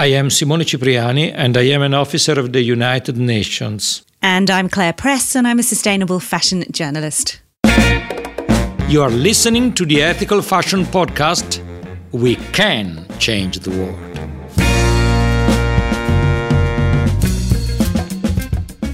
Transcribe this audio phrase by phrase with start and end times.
[0.00, 4.02] I am Simone Cipriani, and I am an officer of the United Nations.
[4.22, 7.42] And I'm Clare Press, and I'm a sustainable fashion journalist.
[8.88, 11.62] You are listening to the Ethical Fashion Podcast.
[12.12, 13.98] We can change the world.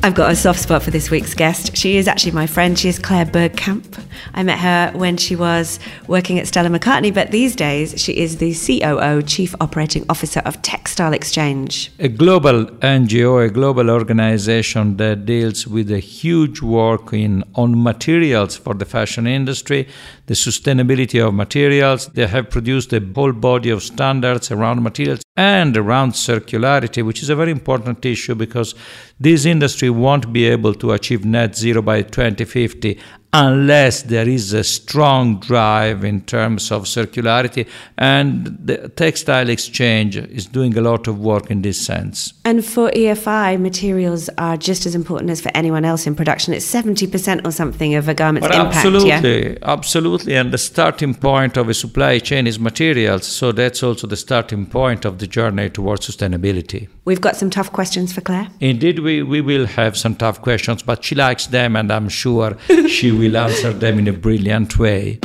[0.02, 1.76] I've got a soft spot for this week's guest.
[1.76, 2.76] She is actually my friend.
[2.76, 4.05] She is Claire Bergkamp.
[4.34, 8.38] I met her when she was working at Stella McCartney, but these days she is
[8.38, 11.92] the COO, Chief Operating Officer of Textile Exchange.
[11.98, 18.56] A global NGO, a global organization that deals with a huge work in on materials
[18.56, 19.88] for the fashion industry,
[20.26, 22.06] the sustainability of materials.
[22.08, 27.30] They have produced a whole body of standards around materials and around circularity, which is
[27.30, 28.74] a very important issue because
[29.20, 32.98] this industry won't be able to achieve net zero by 2050
[33.36, 37.68] unless there is a strong drive in terms of circularity.
[37.98, 42.32] And the textile exchange is doing a lot of work in this sense.
[42.44, 46.54] And for EFI, materials are just as important as for anyone else in production.
[46.54, 48.76] It's 70% or something of a garment's but impact.
[48.76, 49.58] Absolutely, yeah?
[49.62, 50.34] absolutely.
[50.34, 53.26] And the starting point of a supply chain is materials.
[53.26, 56.88] So that's also the starting point of the journey towards sustainability.
[57.04, 58.48] We've got some tough questions for Claire.
[58.60, 62.56] Indeed, we, we will have some tough questions, but she likes them, and I'm sure
[62.88, 65.18] she will will answer them in a brilliant way.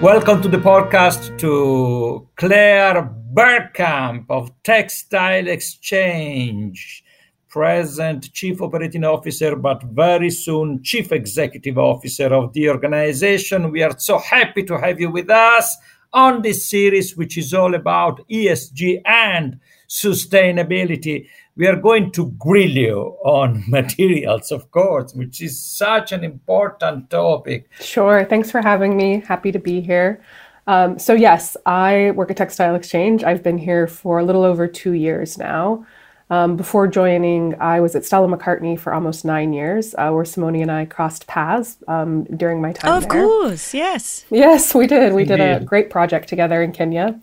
[0.00, 7.02] Welcome to the podcast to Claire Bergkamp of Textile Exchange,
[7.48, 13.72] present Chief Operating Officer, but very soon Chief Executive Officer of the organization.
[13.72, 15.76] We are so happy to have you with us
[16.12, 19.58] on this series, which is all about ESG and
[19.88, 26.24] sustainability we are going to grill you on materials, of course, which is such an
[26.24, 27.68] important topic.
[27.80, 28.24] Sure.
[28.24, 29.20] Thanks for having me.
[29.26, 30.22] Happy to be here.
[30.66, 33.24] Um, so, yes, I work at Textile Exchange.
[33.24, 35.84] I've been here for a little over two years now.
[36.30, 40.62] Um, before joining, I was at Stella McCartney for almost nine years, uh, where Simone
[40.62, 43.22] and I crossed paths um, during my time of there.
[43.22, 44.24] Of course, yes.
[44.30, 45.12] Yes, we did.
[45.12, 45.36] We Indeed.
[45.36, 47.20] did a great project together in Kenya.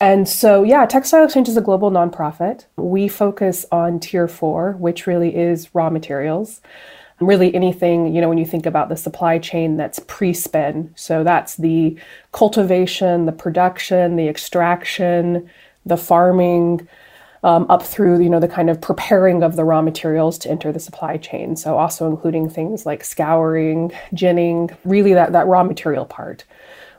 [0.00, 2.64] And so, yeah, Textile Exchange is a global nonprofit.
[2.76, 6.62] We focus on tier four, which really is raw materials.
[7.20, 10.90] Really, anything, you know, when you think about the supply chain that's pre spin.
[10.96, 11.98] So that's the
[12.32, 15.50] cultivation, the production, the extraction,
[15.84, 16.88] the farming,
[17.42, 20.72] um, up through, you know, the kind of preparing of the raw materials to enter
[20.72, 21.56] the supply chain.
[21.56, 26.44] So also including things like scouring, ginning, really that, that raw material part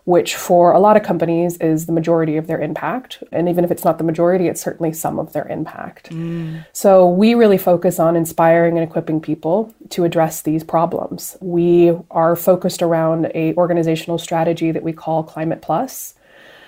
[0.05, 3.23] which for a lot of companies is the majority of their impact.
[3.31, 6.09] And even if it's not the majority, it's certainly some of their impact.
[6.09, 6.65] Mm.
[6.73, 11.37] So we really focus on inspiring and equipping people to address these problems.
[11.39, 16.15] We are focused around a organizational strategy that we call Climate Plus,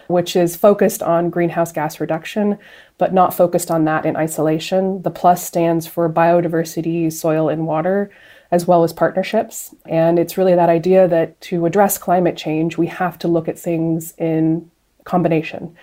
[0.08, 2.60] which is focused on greenhouse gas reduction,
[3.00, 5.02] but not focused on that in isolation.
[5.02, 8.12] The plus stands for biodiversity, soil, and water
[8.54, 9.74] as well as partnerships.
[9.88, 13.58] And it's really that idea that to address climate change, we have to look at
[13.58, 14.70] things in
[15.06, 15.76] combination.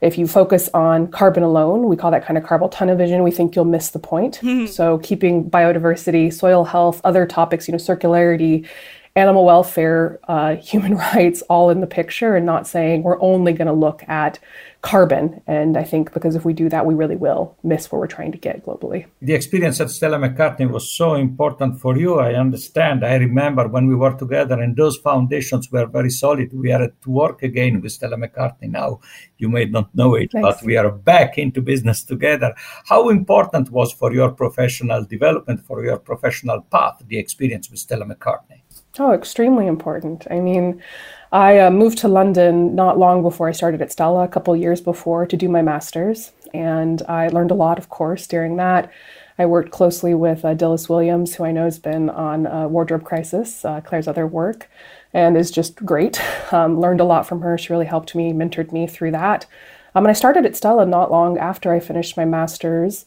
[0.00, 3.32] If you focus on carbon alone, we call that kind of carbon tunnel vision, we
[3.32, 4.38] think you'll miss the point.
[4.40, 4.66] Mm-hmm.
[4.66, 8.68] So keeping biodiversity, soil health, other topics, you know, circularity,
[9.16, 13.66] animal welfare, uh, human rights all in the picture and not saying we're only going
[13.66, 14.38] to look at
[14.82, 15.40] carbon.
[15.46, 18.32] And I think because if we do that, we really will miss what we're trying
[18.32, 19.06] to get globally.
[19.22, 22.18] The experience at Stella McCartney was so important for you.
[22.18, 23.04] I understand.
[23.04, 26.52] I remember when we were together and those foundations were very solid.
[26.52, 29.00] We are at work again with Stella McCartney now.
[29.38, 32.52] You may not know it, but we are back into business together.
[32.86, 38.04] How important was for your professional development, for your professional path, the experience with Stella
[38.04, 38.61] McCartney?
[38.98, 40.26] Oh, extremely important.
[40.30, 40.82] I mean,
[41.30, 44.82] I uh, moved to London not long before I started at Stella, a couple years
[44.82, 46.32] before, to do my master's.
[46.52, 48.92] And I learned a lot, of course, during that.
[49.38, 53.04] I worked closely with uh, Dilys Williams, who I know has been on uh, Wardrobe
[53.04, 54.68] Crisis, uh, Clare's other work,
[55.14, 56.20] and is just great.
[56.52, 57.56] Um, learned a lot from her.
[57.56, 59.46] She really helped me, mentored me through that.
[59.94, 63.06] Um, and I started at Stella not long after I finished my master's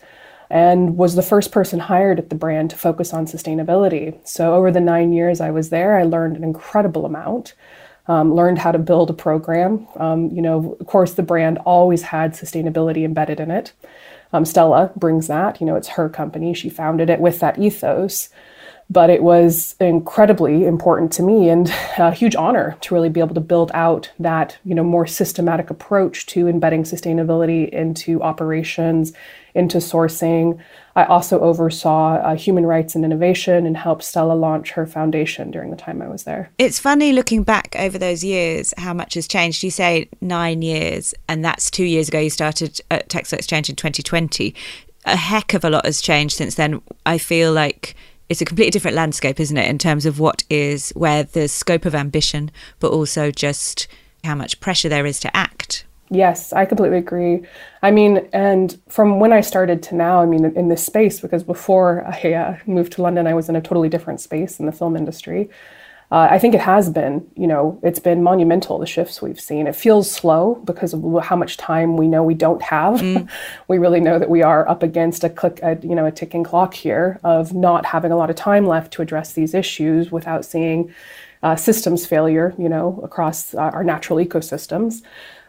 [0.50, 4.18] and was the first person hired at the brand to focus on sustainability.
[4.28, 7.54] So, over the nine years I was there, I learned an incredible amount
[8.08, 9.88] um, learned how to build a program.
[9.96, 13.74] Um, you know, of course, the brand always had sustainability embedded in it.
[14.34, 15.60] Um, Stella brings that.
[15.60, 16.54] You know, it's her company.
[16.54, 18.30] She founded it with that ethos.
[18.90, 23.36] But it was incredibly important to me and a huge honor to really be able
[23.36, 29.14] to build out that you know more systematic approach to embedding sustainability into operations
[29.56, 30.60] into sourcing.
[30.98, 35.72] I also oversaw uh, human rights and innovation and helped stella launch her foundation during
[35.72, 36.52] the time i was there.
[36.58, 39.64] It's funny looking back over those years how much has changed.
[39.64, 43.76] You say nine years and that's two years ago you started at textile exchange in
[43.76, 44.54] 2020
[45.06, 46.82] a heck of a lot has changed since then.
[47.06, 47.96] I feel like
[48.30, 51.86] it's a completely different landscape, isn't it, in terms of what is where the scope
[51.86, 53.88] of ambition, but also just
[54.24, 55.86] how much pressure there is to act.
[56.12, 57.44] Yes, I completely agree.
[57.82, 61.44] I mean, and from when I started to now, I mean, in this space, because
[61.44, 64.72] before I uh, moved to London, I was in a totally different space in the
[64.72, 65.50] film industry
[66.12, 69.66] uh, I think it has been, you know, it's been monumental, the shifts we've seen.
[69.66, 73.02] It feels slow because of how much time we know we don't have.
[73.02, 73.28] Mm.
[73.68, 76.44] we really know that we are up against a click, a, you know, a ticking
[76.44, 80.46] clock here of not having a lot of time left to address these issues without
[80.46, 80.94] seeing
[81.42, 85.02] uh, systems failure, you know, across uh, our natural ecosystems.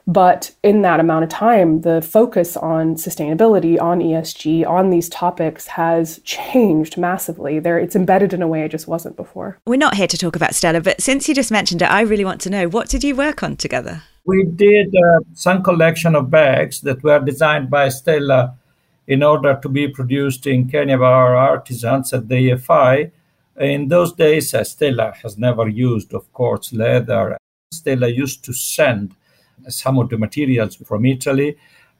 [0.07, 5.67] But in that amount of time, the focus on sustainability, on ESG, on these topics
[5.67, 7.59] has changed massively.
[7.59, 9.59] There, it's embedded in a way it just wasn't before.
[9.67, 12.25] We're not here to talk about Stella, but since you just mentioned it, I really
[12.25, 14.03] want to know what did you work on together?
[14.25, 18.57] We did uh, some collection of bags that were designed by Stella
[19.09, 23.11] in order to be produced in Kenya by our artisans at the EFI.
[23.59, 27.39] In those days, uh, Stella has never used, of course, leather.
[27.73, 29.15] Stella used to send
[29.69, 31.57] some of the materials from Italy,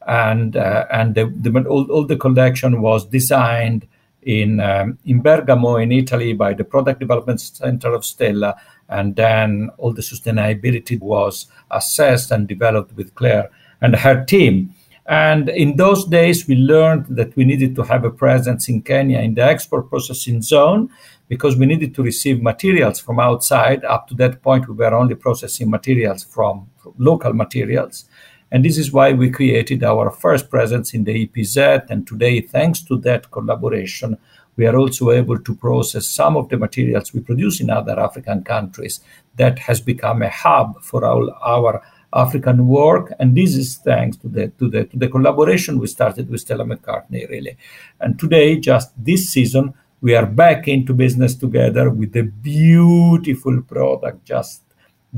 [0.07, 3.87] and uh, and the, the, all, all the collection was designed
[4.23, 8.57] in um, in Bergamo in Italy by the Product Development Center of Stella,
[8.89, 13.51] and then all the sustainability was assessed and developed with Claire
[13.81, 14.75] and her team.
[15.09, 19.21] And in those days, we learned that we needed to have a presence in Kenya
[19.21, 20.91] in the export processing zone
[21.29, 23.85] because we needed to receive materials from outside.
[23.85, 26.69] Up to that point, we were only processing materials from,
[26.99, 28.05] local materials.
[28.53, 31.91] And this is why we created our first presence in the EPZ.
[31.91, 34.17] And today, thanks to that collaboration,
[34.57, 38.43] we are also able to process some of the materials we produce in other African
[38.45, 39.01] countries.
[39.37, 41.83] That has become a hub for all our
[42.13, 46.29] African work, and this is thanks to the to the to the collaboration we started
[46.29, 47.57] with Stella McCartney, really.
[48.01, 54.25] And today, just this season, we are back into business together with a beautiful product
[54.25, 54.63] just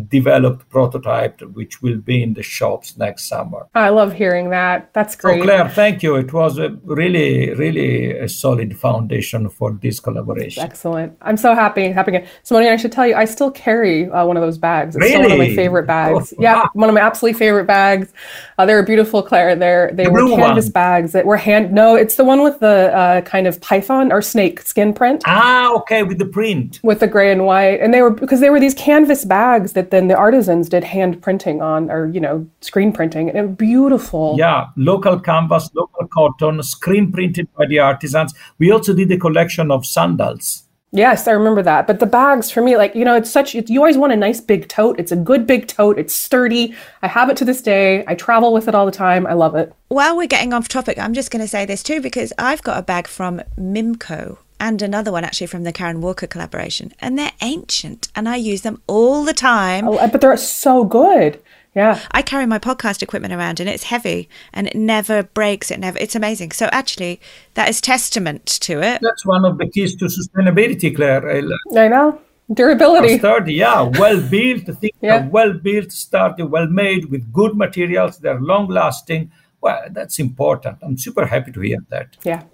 [0.09, 3.67] developed prototype which will be in the shops next summer.
[3.75, 4.93] I love hearing that.
[4.93, 5.41] That's great.
[5.41, 6.17] So Claire, thank you.
[6.17, 10.62] It was a really, really a solid foundation for this collaboration.
[10.62, 11.17] Excellent.
[11.23, 11.91] I'm so happy.
[11.91, 12.25] Happy.
[12.43, 14.97] Simone, I should tell you, I still carry uh, one of those bags.
[14.97, 15.11] It's really?
[15.12, 16.33] still one of my favorite bags.
[16.33, 16.71] Oh, yeah, wow.
[16.75, 18.12] one of my absolutely favorite bags.
[18.56, 19.56] Uh, they're beautiful, Claire.
[19.56, 20.73] They're they the were canvas one.
[20.73, 21.73] bags that were hand.
[21.73, 25.23] No, it's the one with the uh, kind of python or snake skin print.
[25.27, 26.81] Ah, okay, with the print.
[26.83, 29.88] With the gray and white, and they were because they were these canvas bags that
[29.90, 33.56] then the artisans did hand printing on, or you know, screen printing, and it was
[33.56, 34.37] beautiful.
[34.38, 38.35] Yeah, local canvas, local cotton, screen printed by the artisans.
[38.58, 40.64] We also did a collection of sandals.
[40.90, 41.87] Yes, I remember that.
[41.87, 44.40] But the bags for me, like, you know, it's such, you always want a nice
[44.40, 44.99] big tote.
[44.99, 45.99] It's a good big tote.
[45.99, 46.75] It's sturdy.
[47.02, 48.05] I have it to this day.
[48.06, 49.26] I travel with it all the time.
[49.26, 49.70] I love it.
[49.88, 52.79] While we're getting off topic, I'm just going to say this too, because I've got
[52.79, 57.33] a bag from Mimco and another one actually from the Karen Walker collaboration, and they're
[57.41, 59.87] ancient, and I use them all the time.
[59.89, 61.41] Oh, but they're so good.
[61.75, 62.01] Yeah.
[62.11, 65.71] I carry my podcast equipment around and it's heavy and it never breaks.
[65.71, 66.51] It never, it's amazing.
[66.51, 67.21] So actually,
[67.55, 69.01] that is testament to it.
[69.01, 71.31] That's one of the keys to sustainability, Claire.
[71.77, 72.21] I know.
[72.53, 73.19] Durability.
[73.19, 73.83] Sturdy, yeah.
[73.83, 75.29] Well built, things yeah.
[75.29, 78.19] well built, sturdy, well made with good materials.
[78.19, 79.31] They're long lasting.
[79.61, 80.79] Well, that's important.
[80.83, 82.17] I'm super happy to hear that.
[82.25, 82.45] Yeah.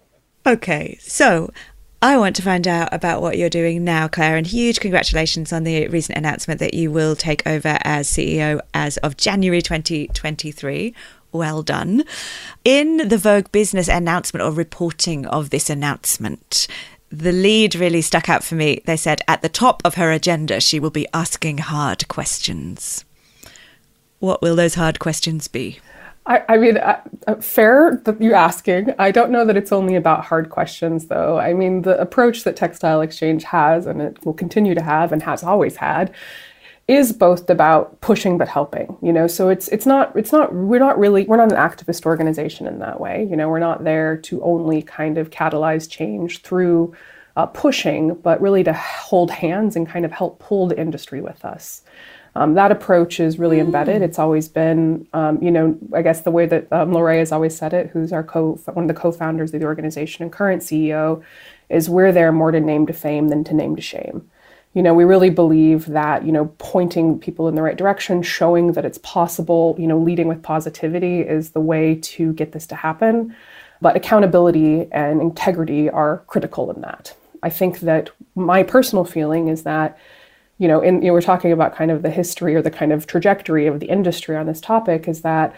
[0.47, 0.99] Okay.
[1.01, 1.51] So
[2.05, 5.65] I want to find out about what you're doing now, Claire, and huge congratulations on
[5.65, 10.95] the recent announcement that you will take over as CEO as of January 2023.
[11.33, 12.05] Well done.
[12.63, 16.69] In the Vogue business announcement or reporting of this announcement,
[17.09, 18.83] the lead really stuck out for me.
[18.85, 23.07] They said at the top of her agenda, she will be asking hard questions.
[24.19, 25.79] What will those hard questions be?
[26.27, 28.95] I, I mean, uh, uh, fair that you're asking.
[28.99, 31.39] I don't know that it's only about hard questions, though.
[31.39, 35.23] I mean, the approach that Textile Exchange has, and it will continue to have, and
[35.23, 36.15] has always had,
[36.89, 38.97] is both about pushing but helping.
[39.03, 42.07] You know, so it's it's not it's not we're not really we're not an activist
[42.07, 43.27] organization in that way.
[43.29, 46.95] You know, we're not there to only kind of catalyze change through
[47.37, 51.45] uh, pushing, but really to hold hands and kind of help pull the industry with
[51.45, 51.83] us.
[52.37, 54.03] Um, that approach is really embedded.
[54.03, 57.31] It's always been, um, you know, I guess the way that um, La Rhea has
[57.31, 60.63] always said it, who's our co one of the co-founders of the organization and current
[60.63, 61.23] CEO,
[61.69, 64.29] is we're there more to name to fame than to name to shame.
[64.73, 68.73] You know, we really believe that, you know, pointing people in the right direction, showing
[68.73, 72.75] that it's possible, you know, leading with positivity is the way to get this to
[72.75, 73.37] happen.
[73.81, 77.15] But accountability and integrity are critical in that.
[77.45, 79.97] I think that my personal feeling is that
[80.59, 82.93] you know, in you know, we're talking about kind of the history or the kind
[82.93, 85.55] of trajectory of the industry on this topic is that,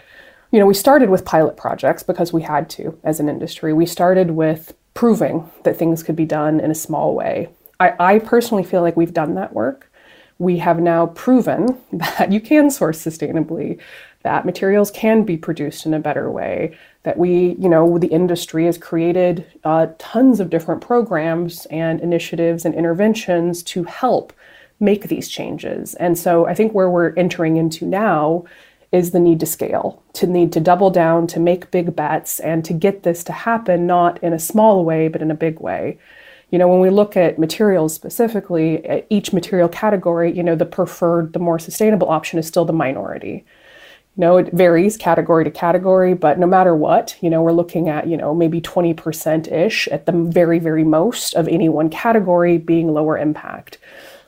[0.51, 3.73] you know, we started with pilot projects because we had to as an industry.
[3.73, 7.49] We started with proving that things could be done in a small way.
[7.79, 9.91] I, I personally feel like we've done that work.
[10.39, 13.79] We have now proven that you can source sustainably,
[14.23, 18.65] that materials can be produced in a better way, that we, you know, the industry
[18.65, 24.33] has created uh, tons of different programs and initiatives and interventions to help
[24.79, 25.95] make these changes.
[25.95, 28.45] And so I think where we're entering into now
[28.91, 32.63] is the need to scale, to need to double down, to make big bets, and
[32.65, 35.97] to get this to happen not in a small way, but in a big way.
[36.51, 40.65] You know, when we look at materials specifically, at each material category, you know, the
[40.65, 43.45] preferred, the more sustainable option is still the minority.
[44.15, 47.89] You know, it varies category to category, but no matter what, you know, we're looking
[47.89, 52.57] at, you know, maybe 20% ish at the very, very most of any one category
[52.57, 53.77] being lower impact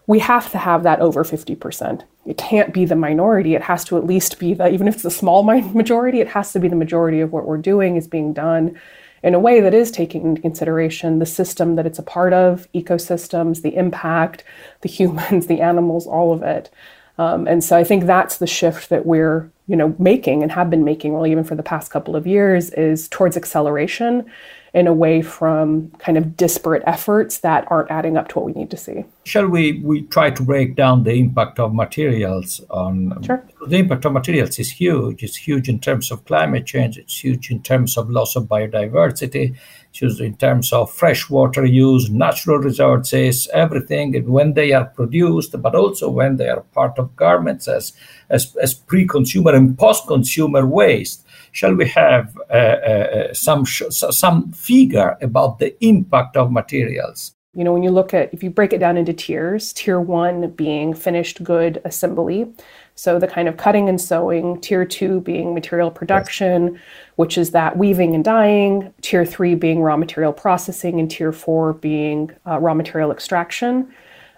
[0.10, 2.02] we have to have that over 50%.
[2.26, 3.54] It can't be the minority.
[3.54, 6.52] It has to at least be the, even if it's a small majority, it has
[6.54, 8.76] to be the majority of what we're doing is being done
[9.22, 12.68] in a way that is taking into consideration the system that it's a part of,
[12.74, 14.44] ecosystems, the impact,
[14.82, 16.72] the humans, the animals, all of it.
[17.20, 20.72] Um, and so I think that's the shift that we're, you know, making and have
[20.72, 24.26] been making really even for the past couple of years is towards acceleration
[24.74, 28.70] and away from kind of disparate efforts that aren't adding up to what we need
[28.72, 29.04] to see.
[29.26, 33.44] Shall we we try to break down the impact of materials on sure.
[33.68, 35.24] the impact of materials is huge.
[35.24, 39.56] It's huge in terms of climate change, it's huge in terms of loss of biodiversity,
[39.90, 45.60] it's huge in terms of freshwater use, natural resources, everything and when they are produced,
[45.62, 47.94] but also when they are part of garments as
[48.30, 51.26] as, as pre-consumer and post-consumer waste
[51.60, 57.36] shall we have uh, uh, some some figure about the impact of materials?
[57.54, 60.52] You know, when you look at if you break it down into tiers, tier one
[60.52, 62.48] being finished good assembly,
[62.96, 66.82] so the kind of cutting and sewing, tier two being material production, yes.
[67.18, 71.74] which is that weaving and dyeing, tier three being raw material processing, and tier four
[71.74, 73.92] being uh, raw material extraction.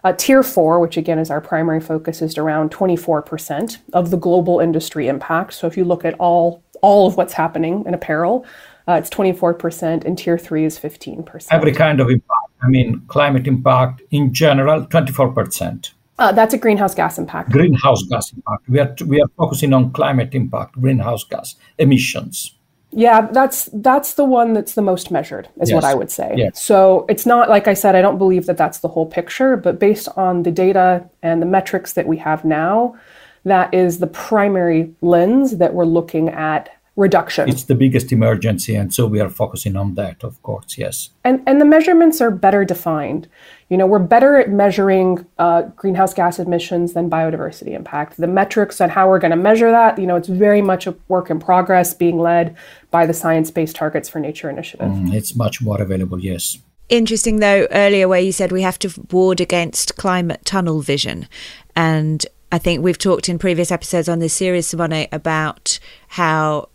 [0.04, 4.60] Uh, tier four, which again is our primary focus, is around 24% of the global
[4.60, 5.54] industry impact.
[5.54, 8.46] So if you look at all all of what's happening in apparel.
[8.88, 11.48] Uh, it's 24%, and tier three is 15%.
[11.52, 12.50] Every kind of impact.
[12.64, 15.92] I mean, climate impact in general, 24%.
[16.20, 17.52] Uh, that's a greenhouse gas impact.
[17.52, 18.70] Greenhouse gas impact.
[18.70, 22.56] We are, we are focusing on climate impact, greenhouse gas emissions.
[22.94, 25.76] Yeah, that's that's the one that's the most measured, is yes.
[25.76, 26.34] what I would say.
[26.36, 26.62] Yes.
[26.62, 27.96] So it's not like I said.
[27.96, 31.46] I don't believe that that's the whole picture, but based on the data and the
[31.46, 32.96] metrics that we have now,
[33.44, 37.50] that is the primary lens that we're looking at reduction.
[37.50, 41.10] It's the biggest emergency, and so we are focusing on that, of course, yes.
[41.24, 43.28] And, and the measurements are better defined.
[43.70, 48.18] You know, we're better at measuring uh, greenhouse gas emissions than biodiversity impact.
[48.18, 50.96] The metrics on how we're going to measure that, you know, it's very much a
[51.08, 52.56] work in progress being led
[52.92, 54.90] by the Science Based Targets for Nature Initiative.
[54.90, 56.58] Mm, it's much more available, yes.
[56.90, 61.30] Interesting, though, earlier where you said we have to ward against climate tunnel vision.
[61.74, 65.79] And I think we've talked in previous episodes on this series, Simone, about
[66.10, 66.67] how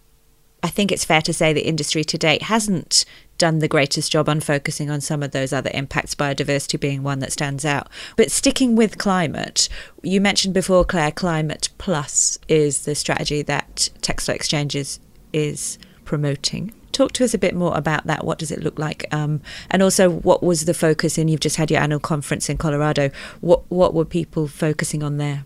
[0.62, 3.04] I think it's fair to say the industry to date hasn't
[3.36, 7.18] done the greatest job on focusing on some of those other impacts, biodiversity being one
[7.18, 7.88] that stands out.
[8.16, 9.68] But sticking with climate,
[10.02, 14.98] you mentioned before, Claire, Climate Plus is the strategy that Textile Exchanges
[15.34, 16.72] is promoting.
[16.92, 18.24] Talk to us a bit more about that.
[18.24, 19.06] What does it look like?
[19.12, 21.28] Um, and also, what was the focus in?
[21.28, 23.10] You've just had your annual conference in Colorado.
[23.42, 25.44] What what were people focusing on there?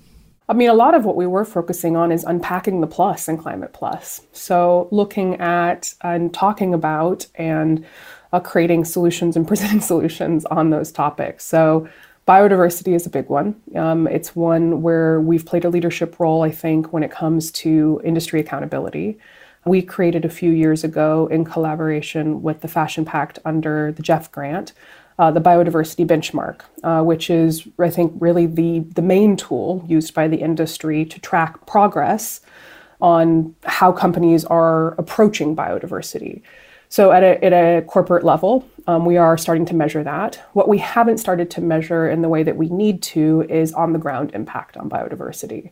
[0.50, 3.38] I mean, a lot of what we were focusing on is unpacking the plus in
[3.38, 4.23] Climate Plus.
[4.33, 7.87] So, looking at and talking about and
[8.33, 11.45] uh, creating solutions and presenting solutions on those topics.
[11.45, 11.88] So,
[12.26, 13.61] biodiversity is a big one.
[13.76, 18.00] Um, it's one where we've played a leadership role, I think, when it comes to
[18.02, 19.21] industry accountability.
[19.64, 24.33] We created a few years ago in collaboration with the Fashion Pact under the GEF
[24.33, 24.73] grant
[25.21, 30.15] uh, the biodiversity benchmark, uh, which is, I think, really the, the main tool used
[30.15, 32.41] by the industry to track progress
[33.03, 36.41] on how companies are approaching biodiversity.
[36.89, 40.41] So, at a, at a corporate level, um, we are starting to measure that.
[40.55, 43.93] What we haven't started to measure in the way that we need to is on
[43.93, 45.71] the ground impact on biodiversity.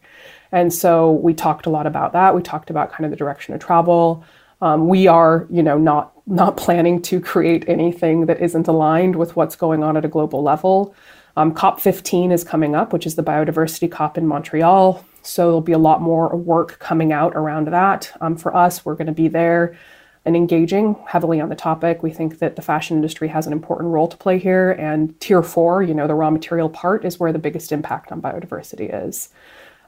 [0.52, 2.34] And so, we talked a lot about that.
[2.34, 4.24] We talked about kind of the direction of travel.
[4.60, 9.34] Um, we are, you know, not not planning to create anything that isn't aligned with
[9.34, 10.94] what's going on at a global level.
[11.36, 15.04] Um, COP15 is coming up, which is the biodiversity COP in Montreal.
[15.22, 18.14] So there'll be a lot more work coming out around that.
[18.20, 19.78] Um, for us, we're going to be there
[20.24, 22.02] and engaging heavily on the topic.
[22.02, 25.42] We think that the fashion industry has an important role to play here, and tier
[25.42, 29.30] four, you know, the raw material part, is where the biggest impact on biodiversity is.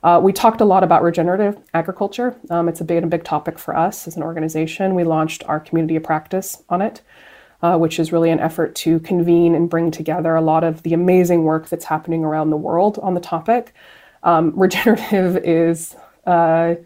[0.02, 2.34] Uh, we talked a lot about regenerative agriculture.
[2.48, 4.94] Um, it's a big, a big topic for us as an organization.
[4.94, 7.02] We launched our community of practice on it,
[7.62, 10.94] uh, which is really an effort to convene and bring together a lot of the
[10.94, 13.74] amazing work that's happening around the world on the topic.
[14.22, 16.76] Um, regenerative is uh,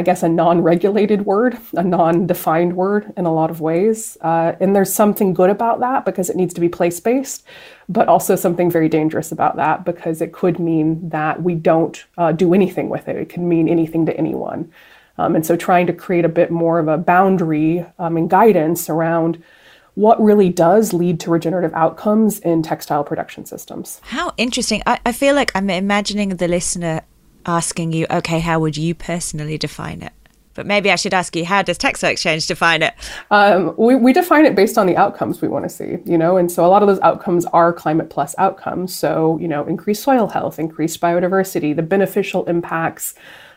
[0.00, 4.16] I guess, a non regulated word, a non defined word in a lot of ways.
[4.22, 7.44] Uh, and there's something good about that because it needs to be place based,
[7.86, 12.32] but also something very dangerous about that because it could mean that we don't uh,
[12.32, 13.16] do anything with it.
[13.16, 14.72] It can mean anything to anyone.
[15.18, 18.88] Um, and so trying to create a bit more of a boundary um, and guidance
[18.88, 19.42] around
[19.96, 24.00] what really does lead to regenerative outcomes in textile production systems.
[24.04, 24.82] How interesting.
[24.86, 27.02] I, I feel like I'm imagining the listener
[27.46, 30.12] asking you, okay, how would you personally define it?
[30.54, 32.94] But maybe I should ask you, how does Textile Exchange define it?
[33.30, 36.36] Um, we, we define it based on the outcomes we want to see, you know,
[36.36, 38.94] and so a lot of those outcomes are climate plus outcomes.
[38.94, 43.14] So, you know, increased soil health, increased biodiversity, the beneficial impacts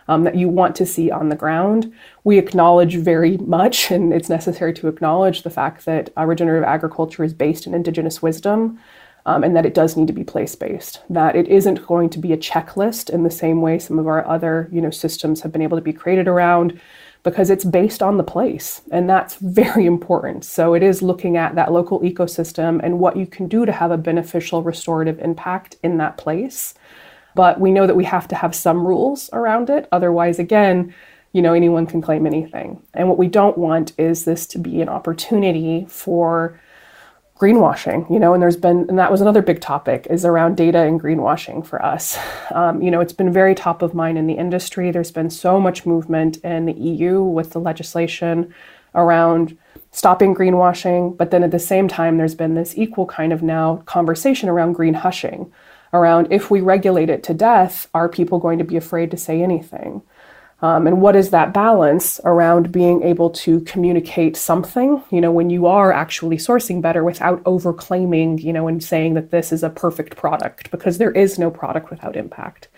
[0.08, 1.92] um, that you want to see on the ground.
[2.24, 7.24] We acknowledge very much, and it's necessary to acknowledge the fact that uh, regenerative agriculture
[7.24, 8.80] is based in indigenous wisdom
[9.26, 11.02] um, and that it does need to be place based.
[11.10, 14.26] That it isn't going to be a checklist in the same way some of our
[14.28, 16.80] other you know systems have been able to be created around,
[17.24, 20.46] because it's based on the place, and that's very important.
[20.46, 23.92] So it is looking at that local ecosystem and what you can do to have
[23.92, 26.74] a beneficial restorative impact in that place.
[27.36, 29.88] But we know that we have to have some rules around it.
[29.92, 30.94] Otherwise, again,
[31.32, 32.80] you know, anyone can claim anything.
[32.94, 36.60] And what we don't want is this to be an opportunity for
[37.38, 40.80] greenwashing you know and there's been and that was another big topic is around data
[40.80, 42.18] and greenwashing for us.
[42.52, 44.92] Um, you know it's been very top of mind in the industry.
[44.92, 48.54] There's been so much movement in the eu with the legislation
[48.94, 49.58] around
[49.92, 53.78] stopping greenwashing but then at the same time there's been this equal kind of now
[53.86, 55.52] conversation around green hushing
[55.94, 59.42] around if we regulate it to death are people going to be afraid to say
[59.42, 60.02] anything
[60.64, 65.50] um, and what is that balance around being able to communicate something, you know, when
[65.50, 69.70] you are actually sourcing better without overclaiming, you know, and saying that this is a
[69.70, 72.70] perfect product because there is no product without impact.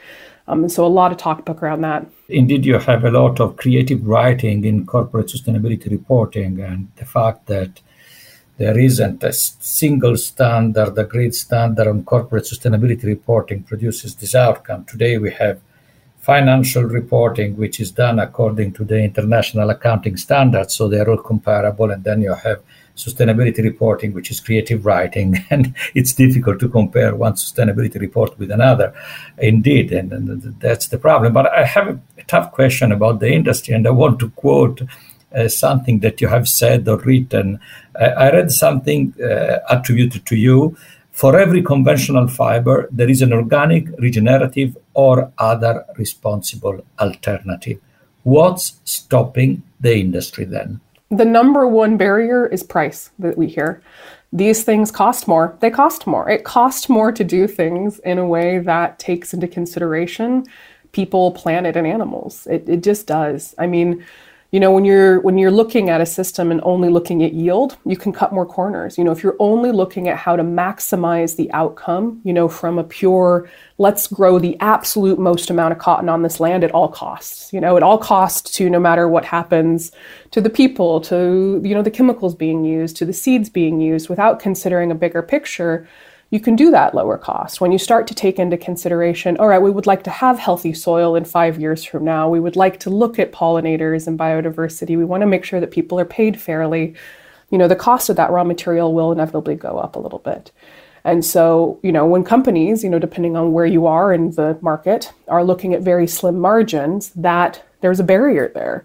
[0.48, 2.08] Um, and so a lot of talk book around that.
[2.28, 7.46] Indeed, you have a lot of creative writing in corporate sustainability reporting and the fact
[7.46, 7.82] that
[8.58, 14.86] there isn't a single standard, a great standard on corporate sustainability reporting produces this outcome.
[14.86, 15.62] Today we have
[16.26, 21.92] financial reporting, which is done according to the international accounting standards, so they're all comparable.
[21.92, 22.64] And then you have
[22.98, 28.50] sustainability reporting, which is creative writing, and it's difficult to compare one sustainability report with
[28.50, 28.92] another.
[29.38, 31.32] Indeed, and, and that's the problem.
[31.32, 34.82] But I have a, tough question about the industry, and I want to quote.
[35.36, 37.60] Uh, something that you have said or written.
[38.00, 40.78] Uh, I read something uh, attributed to you
[41.16, 47.80] for every conventional fiber, there is an organic, regenerative, or other responsible alternative.
[48.24, 50.82] What's stopping the industry then?
[51.10, 53.82] The number one barrier is price that we hear.
[54.34, 55.56] These things cost more.
[55.62, 56.30] They cost more.
[56.30, 60.44] It costs more to do things in a way that takes into consideration
[60.92, 62.46] people, planet, and animals.
[62.48, 63.56] It, it just does.
[63.58, 64.06] I mean,
[64.52, 67.78] you know when you're when you're looking at a system and only looking at yield
[67.86, 68.98] you can cut more corners.
[68.98, 72.78] You know if you're only looking at how to maximize the outcome you know from
[72.78, 76.88] a pure let's grow the absolute most amount of cotton on this land at all
[76.88, 79.92] costs you know at all costs to no matter what happens
[80.32, 84.10] to the people to you know the chemicals being used to the seeds being used
[84.10, 85.88] without considering a bigger picture
[86.32, 87.62] you can do that lower cost.
[87.62, 90.74] When you start to take into consideration, all right, we would like to have healthy
[90.74, 92.28] soil in five years from now.
[92.30, 94.98] We would like to look at pollinators and biodiversity.
[94.98, 96.96] We want to make sure that people are paid fairly.
[97.52, 100.52] You know, the cost of that raw material will inevitably go up a little bit.
[101.04, 104.58] And so, you know, when companies, you know, depending on where you are in the
[104.62, 108.84] market, are looking at very slim margins, that there's a barrier there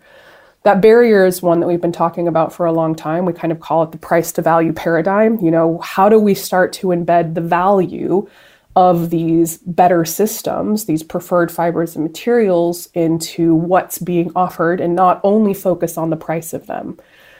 [0.62, 3.25] that barrier is one that we've been talking about for a long time.
[3.25, 5.38] We kind of call it the price to value paradigm.
[5.40, 8.29] You know, how do we start to embed the value
[8.77, 15.20] of these better systems, these preferred fibers and materials into what's being offered and not
[15.25, 16.99] only focus on the price of them?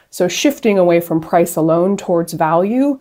[0.09, 2.99] So shifting away from price alone towards value.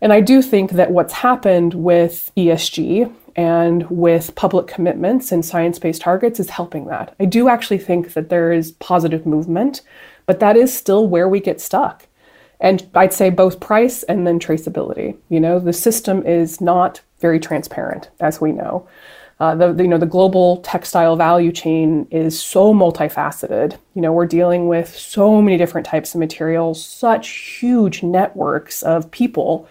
[0.00, 5.78] And I do think that what's happened with ESG and with public commitments and science
[5.78, 7.14] based targets is helping that.
[7.18, 9.82] I do actually think that there is positive movement,
[10.26, 12.06] but that is still where we get stuck.
[12.60, 15.16] And I'd say both price and then traceability.
[15.28, 18.86] You know, the system is not very transparent, as we know.
[19.40, 23.76] Uh, the, the, you know the global textile value chain is so multifaceted.
[23.94, 29.10] You know we're dealing with so many different types of materials, such huge networks of
[29.10, 29.68] people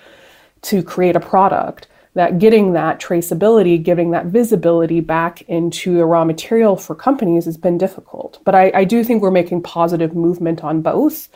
[0.63, 6.23] to create a product that getting that traceability, giving that visibility back into the raw
[6.23, 8.39] material for companies has been difficult.
[8.43, 11.29] But I, I do think we're making positive movement on both.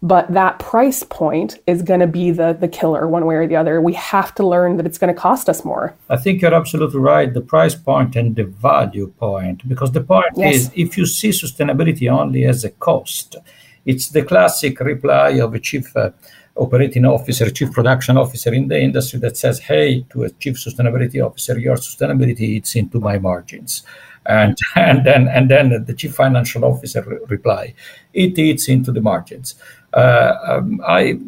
[0.00, 3.56] But that price point is going to be the, the killer one way or the
[3.56, 3.80] other.
[3.80, 5.96] We have to learn that it's going to cost us more.
[6.08, 7.34] I think you're absolutely right.
[7.34, 10.54] The price point and the value point, because the point yes.
[10.54, 13.34] is if you see sustainability only as a cost,
[13.86, 16.10] it's the classic reply of a chief uh,
[16.58, 21.24] operating officer, chief production officer in the industry that says, hey, to a chief sustainability
[21.24, 23.82] officer, your sustainability eats into my margins.
[24.26, 27.74] And, and then and then the chief financial officer re- reply,
[28.12, 29.54] it eats into the margins.
[29.94, 31.18] Uh, um, I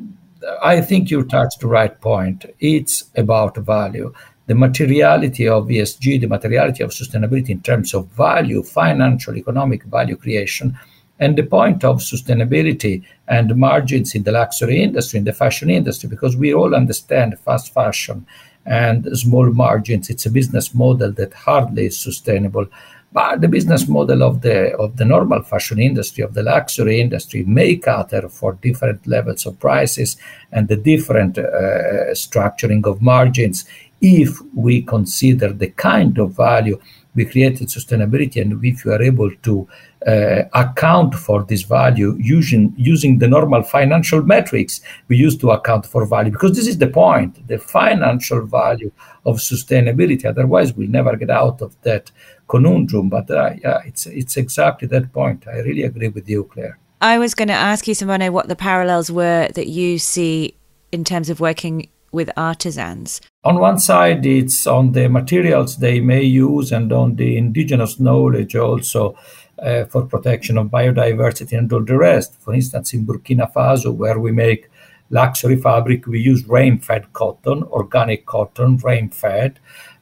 [0.63, 2.47] I think you touched the right point.
[2.61, 4.13] It's about value.
[4.47, 10.17] The materiality of ESG, the materiality of sustainability in terms of value, financial, economic value
[10.17, 10.79] creation,
[11.21, 16.09] and the point of sustainability and margins in the luxury industry, in the fashion industry,
[16.09, 18.27] because we all understand fast fashion
[18.67, 20.11] and small margins.
[20.11, 22.67] It's a business model that hardly is sustainable.
[23.13, 27.43] But the business model of the of the normal fashion industry, of the luxury industry,
[27.43, 30.17] may cater for different levels of prices
[30.53, 33.65] and the different uh, structuring of margins
[34.01, 36.81] if we consider the kind of value
[37.15, 39.69] we created sustainability and if you are able to
[40.07, 45.85] uh, account for this value using using the normal financial metrics we use to account
[45.85, 48.91] for value because this is the point the financial value
[49.27, 52.11] of sustainability otherwise we'll never get out of that
[52.51, 53.09] conundrum.
[53.09, 55.47] But uh, yeah, it's it's exactly that point.
[55.49, 56.79] I really agree with you, Claire.
[57.01, 60.55] I was going to ask you, Simone, what the parallels were that you see
[60.93, 63.21] in terms of working with artisans.
[63.45, 68.57] On one side, it's on the materials they may use and on the indigenous knowledge
[68.57, 69.17] also
[69.63, 72.41] uh, for protection of biodiversity and all the rest.
[72.41, 74.71] For instance, in Burkina Faso, where we make
[75.11, 79.59] luxury fabric, we use rain fed cotton, organic cotton, rain fed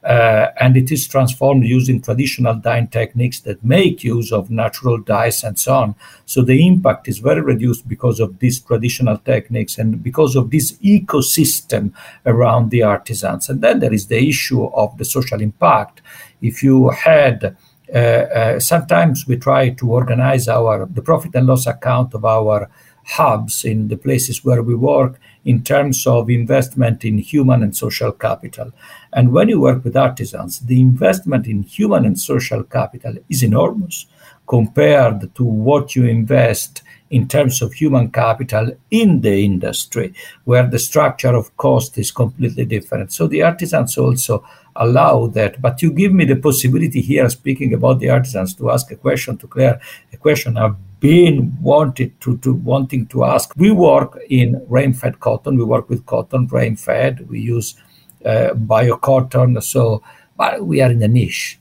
[0.09, 5.59] and it is transformed using traditional dyeing techniques that make use of natural dyes and
[5.59, 5.95] so on.
[6.25, 10.73] So the impact is very reduced because of these traditional techniques and because of this
[10.79, 11.93] ecosystem
[12.25, 13.49] around the artisans.
[13.49, 16.01] And then there is the issue of the social impact.
[16.41, 17.57] If you had
[17.95, 22.71] uh, uh, sometimes we try to organize our the profit and loss account of our
[23.09, 28.13] hubs in the places where we work in terms of investment in human and social
[28.13, 28.71] capital.
[29.13, 34.07] And when you work with artisans, the investment in human and social capital is enormous
[34.47, 40.13] compared to what you invest in terms of human capital in the industry,
[40.45, 43.13] where the structure of cost is completely different.
[43.13, 44.45] So the artisans also
[44.79, 45.61] allow that.
[45.61, 49.37] But you give me the possibility here, speaking about the artisans, to ask a question
[49.39, 49.81] to Claire,
[50.13, 53.53] a question I've been wanted to, to wanting to ask.
[53.57, 55.57] We work in rain-fed cotton.
[55.57, 57.29] We work with cotton rain-fed.
[57.29, 57.77] We use
[58.25, 59.63] uh, biocotton.
[59.63, 60.03] So,
[60.37, 61.59] but we are in a niche.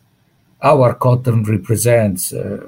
[0.63, 2.65] Our cotton represents uh,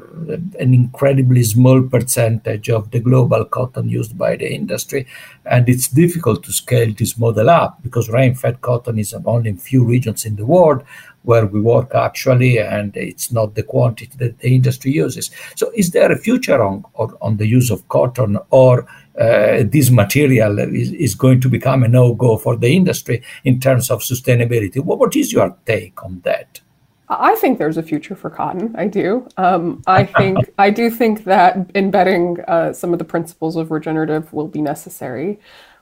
[0.60, 5.08] an incredibly small percentage of the global cotton used by the industry,
[5.44, 9.84] and it's difficult to scale this model up because rain-fed cotton is only in few
[9.84, 10.84] regions in the world
[11.24, 15.32] where we work actually, and it's not the quantity that the industry uses.
[15.56, 18.86] So, is there a future on on, on the use of cotton, or
[19.20, 23.60] uh, this material is, is going to become a no go for the industry in
[23.60, 24.80] terms of sustainability?
[24.80, 26.62] What, what is your take on that?
[27.10, 28.76] I think there's a future for cotton.
[28.78, 29.28] I do.
[29.38, 34.32] Um, I think I do think that embedding uh, some of the principles of regenerative
[34.32, 35.40] will be necessary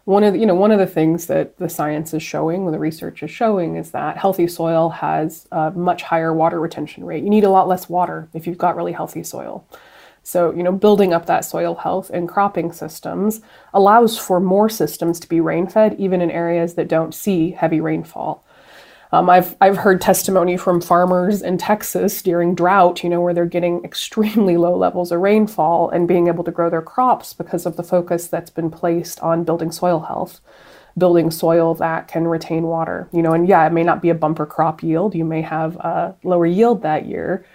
[0.08, 2.80] one of the, you know one of the things that the science is showing, the
[2.80, 7.26] research is showing, is that healthy soil has a much higher water retention rate.
[7.26, 9.68] You need a lot less water if you've got really healthy soil.
[10.24, 13.42] So, you know, building up that soil health and cropping systems
[13.74, 17.82] allows for more systems to be rain fed, even in areas that don't see heavy
[17.82, 18.46] rainfall.
[19.12, 23.46] Um, I've I've heard testimony from farmers in Texas during drought, you know, where they're
[23.46, 27.78] getting extremely low levels of rainfall and being able to grow their crops because of
[27.78, 30.42] the focus that's been placed on building soil health,
[30.98, 33.08] building soil that can retain water.
[33.14, 35.16] You know, and yeah, it may not be a bumper crop yield.
[35.16, 37.46] You may have a lower yield that year,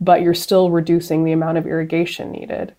[0.00, 2.74] but you're still reducing the amount of irrigation needed.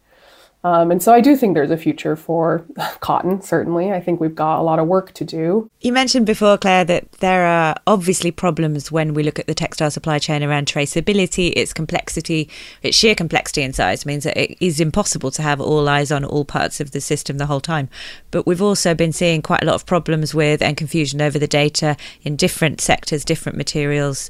[0.65, 2.65] Um, and so I do think there's a future for
[3.01, 3.91] cotton, certainly.
[3.91, 5.69] I think we've got a lot of work to do.
[5.81, 9.91] You mentioned before, Claire, that there are obviously problems when we look at the textile
[9.91, 12.49] supply chain around traceability, its complexity,
[12.81, 16.23] its sheer complexity and size means that it is impossible to have all eyes on
[16.23, 17.89] all parts of the system the whole time.
[18.31, 21.47] But we've also been seeing quite a lot of problems with and confusion over the
[21.47, 24.29] data in different sectors, different materials.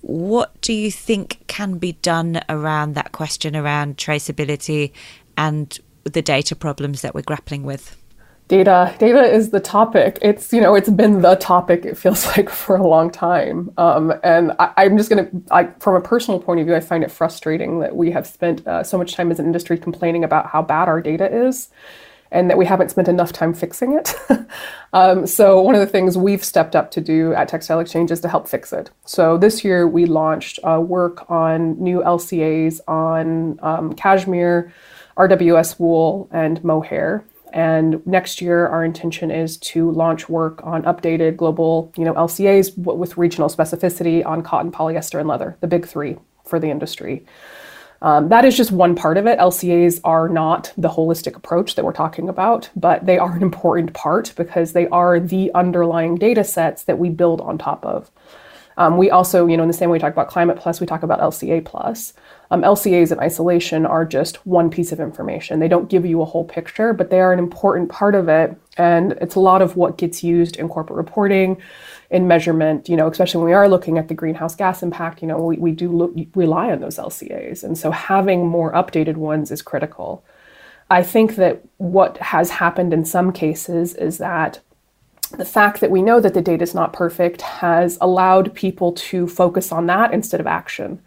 [0.00, 4.92] What do you think can be done around that question around traceability
[5.36, 7.96] and the data problems that we're grappling with?
[8.46, 10.18] Data, data is the topic.
[10.20, 11.86] It's you know it's been the topic.
[11.86, 13.72] It feels like for a long time.
[13.78, 15.30] Um, and I, am just gonna,
[15.80, 18.82] from a personal point of view, I find it frustrating that we have spent uh,
[18.82, 21.70] so much time as an industry complaining about how bad our data is,
[22.30, 24.14] and that we haven't spent enough time fixing it.
[24.92, 28.20] um, so one of the things we've stepped up to do at Textile Exchange is
[28.20, 28.90] to help fix it.
[29.06, 34.70] So this year we launched uh, work on new LCAs on um, cashmere
[35.16, 37.24] RWS wool and mohair.
[37.52, 42.76] And next year, our intention is to launch work on updated global, you know, LCAs
[42.76, 47.24] with regional specificity on cotton, polyester, and leather, the big three for the industry.
[48.02, 49.38] Um, that is just one part of it.
[49.38, 53.94] LCAs are not the holistic approach that we're talking about, but they are an important
[53.94, 58.10] part because they are the underlying data sets that we build on top of.
[58.76, 60.86] Um, we also, you know, in the same way we talk about Climate Plus, we
[60.86, 62.12] talk about LCA Plus.
[62.54, 65.58] Um, LCAs in isolation are just one piece of information.
[65.58, 68.56] They don't give you a whole picture, but they are an important part of it.
[68.76, 71.60] And it's a lot of what gets used in corporate reporting,
[72.10, 75.26] in measurement, you know, especially when we are looking at the greenhouse gas impact, you
[75.26, 77.64] know, we, we do rely on those LCAs.
[77.64, 80.24] And so having more updated ones is critical.
[80.88, 84.60] I think that what has happened in some cases is that
[85.32, 89.26] the fact that we know that the data is not perfect has allowed people to
[89.26, 91.02] focus on that instead of action.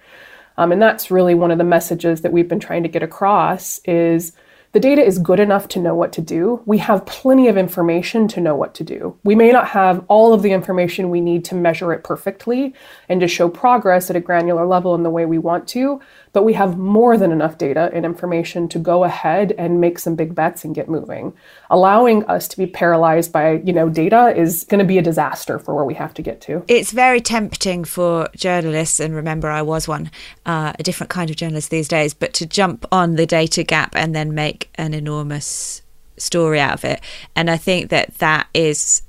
[0.58, 3.80] Um, and that's really one of the messages that we've been trying to get across
[3.86, 4.34] is
[4.74, 6.62] the data is good enough to know what to do.
[6.66, 9.18] We have plenty of information to know what to do.
[9.24, 12.74] We may not have all of the information we need to measure it perfectly
[13.08, 16.02] and to show progress at a granular level in the way we want to,
[16.34, 20.16] but we have more than enough data and information to go ahead and make some
[20.16, 21.34] big bets and get moving.
[21.70, 25.60] Allowing us to be paralyzed by, you know, data is going to be a disaster
[25.60, 26.64] for where we have to get to.
[26.68, 30.12] It's very tempting for journalists, and remember, I was one,
[30.46, 33.96] uh, a different kind of journalist these days, but to jump on the data gap
[33.96, 35.82] and then make an enormous
[36.18, 37.02] story out of it.
[37.36, 39.04] And I think that that is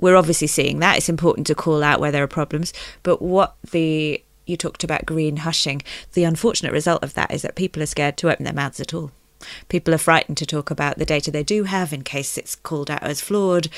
[0.00, 0.96] we're obviously seeing that.
[0.96, 2.72] It's important to call out where there are problems.
[3.02, 5.82] But what the you talked about green hushing.
[6.12, 8.92] The unfortunate result of that is that people are scared to open their mouths at
[8.92, 9.12] all.
[9.68, 12.90] People are frightened to talk about the data they do have in case it's called
[12.90, 13.68] out as flawed.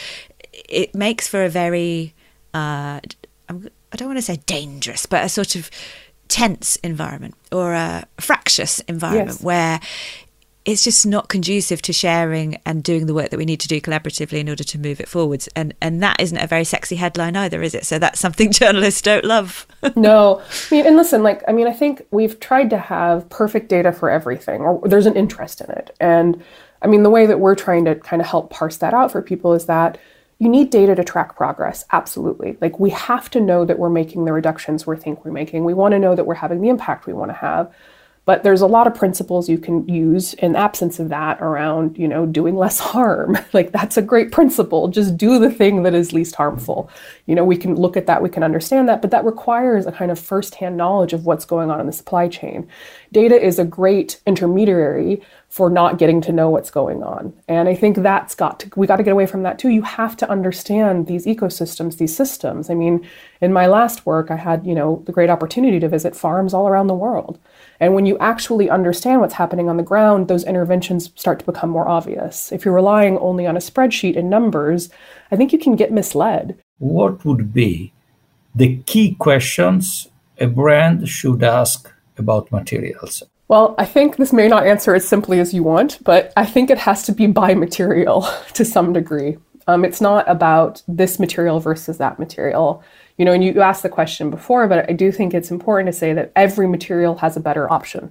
[0.53, 2.15] It makes for a very,
[2.53, 3.01] uh,
[3.49, 5.71] I don't want to say dangerous, but a sort of
[6.29, 9.43] tense environment or a fractious environment yes.
[9.43, 9.81] where
[10.65, 13.81] it's just not conducive to sharing and doing the work that we need to do
[13.81, 15.49] collaboratively in order to move it forwards.
[15.57, 17.85] And and that isn't a very sexy headline either, is it?
[17.85, 19.67] So that's something journalists don't love.
[19.97, 23.69] no, I mean, and listen, like I mean, I think we've tried to have perfect
[23.69, 25.95] data for everything, or there's an interest in it.
[26.01, 26.43] And
[26.81, 29.21] I mean, the way that we're trying to kind of help parse that out for
[29.21, 29.99] people is that
[30.39, 34.25] you need data to track progress absolutely like we have to know that we're making
[34.25, 37.07] the reductions we think we're making we want to know that we're having the impact
[37.07, 37.73] we want to have
[38.25, 42.07] but there's a lot of principles you can use in absence of that around you
[42.07, 43.37] know doing less harm.
[43.53, 44.89] Like that's a great principle.
[44.89, 46.91] Just do the thing that is least harmful.
[47.27, 49.93] You know we can look at that we can understand that but that requires a
[49.93, 52.69] kind of firsthand knowledge of what's going on in the supply chain
[53.13, 57.75] data is a great intermediary for not getting to know what's going on and i
[57.75, 60.29] think that's got to we got to get away from that too you have to
[60.31, 63.07] understand these ecosystems these systems i mean
[63.41, 66.69] in my last work i had you know the great opportunity to visit farms all
[66.69, 67.39] around the world
[67.83, 71.69] and when you actually understand what's happening on the ground, those interventions start to become
[71.69, 72.53] more obvious.
[72.53, 74.89] If you're relying only on a spreadsheet and numbers,
[75.33, 76.57] I think you can get misled.
[76.79, 77.93] What would be
[78.55, 80.07] the key questions
[80.39, 83.23] a brand should ask about materials?
[83.49, 86.71] Well, I think this may not answer as simply as you want, but I think
[86.71, 88.23] it has to be by material
[88.55, 89.37] to some degree.
[89.67, 92.83] Um, it's not about this material versus that material.
[93.19, 95.93] You know, and you asked the question before, but I do think it's important to
[95.93, 98.11] say that every material has a better option.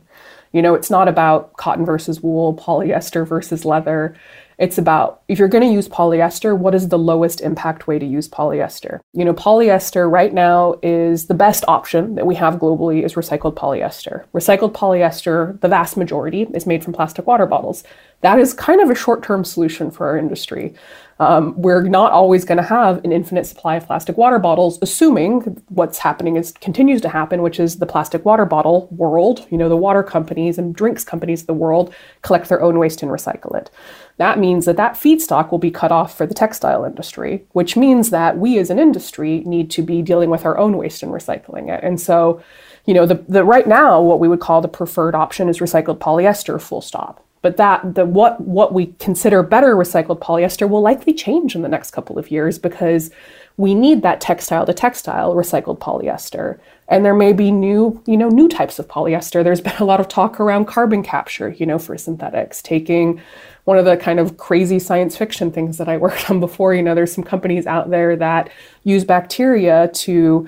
[0.53, 4.15] You know, it's not about cotton versus wool, polyester versus leather.
[4.62, 8.06] It's about if you're going to use polyester, what is the lowest impact way to
[8.06, 9.00] use polyester?
[9.12, 13.56] You know, polyester right now is the best option that we have globally is recycled
[13.56, 14.26] polyester.
[14.36, 17.84] Recycled polyester, the vast majority, is made from plastic water bottles.
[18.21, 20.73] That is kind of a short term solution for our industry.
[21.19, 25.41] Um, we're not always going to have an infinite supply of plastic water bottles, assuming
[25.69, 29.45] what's happening is continues to happen, which is the plastic water bottle world.
[29.51, 33.03] You know, the water companies and drinks companies of the world collect their own waste
[33.03, 33.69] and recycle it.
[34.17, 38.10] That means that that feedstock will be cut off for the textile industry, which means
[38.10, 41.69] that we as an industry need to be dealing with our own waste and recycling
[41.71, 41.84] it.
[41.84, 42.41] And so,
[42.86, 45.99] you know, the, the right now what we would call the preferred option is recycled
[45.99, 46.60] polyester.
[46.60, 51.56] Full stop but that the what what we consider better recycled polyester will likely change
[51.56, 53.12] in the next couple of years because
[53.58, 56.60] we need that textile to textile recycled polyester.
[56.88, 59.43] And there may be new you know new types of polyester.
[59.43, 63.21] There's been a lot of talk around carbon capture you know for synthetics taking
[63.63, 66.73] one of the kind of crazy science fiction things that i worked on before.
[66.75, 68.51] You know there's some companies out there that
[68.84, 70.47] use bacteria to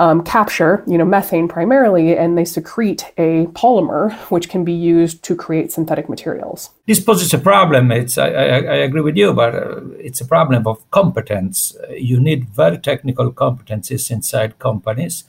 [0.00, 5.22] um, capture, you know, methane primarily, and they secrete a polymer which can be used
[5.22, 6.70] to create synthetic materials.
[6.86, 7.92] This poses a problem.
[7.92, 11.76] It's I, I, I agree with you, but uh, it's a problem of competence.
[11.90, 15.24] You need very technical competencies inside companies.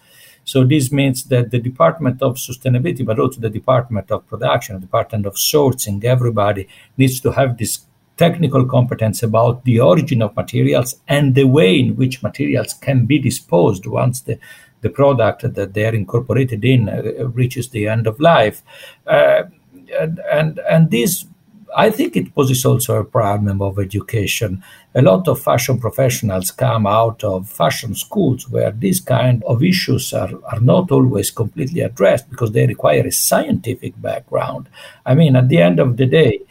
[0.45, 4.81] So this means that the Department of Sustainability, but also the Department of Production, the
[4.81, 7.79] Department of Sourcing, everybody needs to have this
[8.17, 13.17] technical competence about the origin of materials and the way in which materials can be
[13.19, 14.37] disposed once the,
[14.81, 18.63] the product that they are incorporated in uh, reaches the end of life.
[19.07, 19.43] Uh,
[19.99, 21.25] and, and, and this,
[21.75, 24.63] I think it poses also a problem of education.
[24.93, 30.13] A lot of fashion professionals come out of fashion schools where these kind of issues
[30.13, 34.67] are, are not always completely addressed because they require a scientific background.
[35.05, 36.41] I mean, at the end of the day,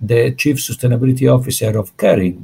[0.00, 2.38] the chief sustainability officer of Kering,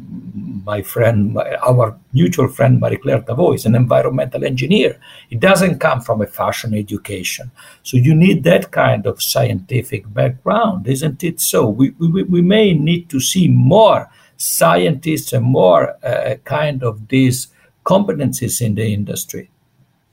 [0.64, 5.00] my friend, my, our mutual friend Marie Claire Daveu, is an environmental engineer.
[5.30, 7.50] It doesn't come from a fashion education.
[7.82, 11.66] So you need that kind of scientific background, isn't it so?
[11.68, 17.48] We, we, we may need to see more scientists and more uh, kind of these
[17.84, 19.50] competencies in the industry.